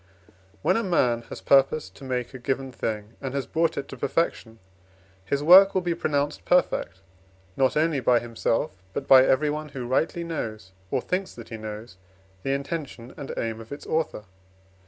When 0.63 0.77
a 0.77 0.83
man 0.83 1.21
has 1.29 1.41
purposed 1.41 1.93
to 1.97 2.03
make 2.03 2.33
a 2.33 2.39
given 2.39 2.71
thing, 2.71 3.13
and 3.21 3.35
has 3.35 3.45
brought 3.45 3.77
it 3.77 3.87
to 3.89 3.97
perfection, 3.97 4.57
his 5.23 5.43
work 5.43 5.75
will 5.75 5.81
be 5.83 5.93
pronounced 5.93 6.43
perfect, 6.43 7.01
not 7.55 7.77
only 7.77 7.99
by 7.99 8.17
himself, 8.19 8.81
but 8.93 9.07
by 9.07 9.23
everyone 9.23 9.69
who 9.69 9.85
rightly 9.87 10.23
knows, 10.23 10.71
or 10.89 11.01
thinks 11.03 11.35
that 11.35 11.49
he 11.49 11.57
knows, 11.57 11.97
the 12.41 12.51
intention 12.51 13.13
and 13.15 13.31
aim 13.37 13.61
of 13.61 13.71
its 13.71 13.85
author. 13.85 14.23